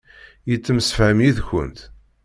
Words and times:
Yettemsefham 0.49 1.17
yid-kent. 1.23 1.79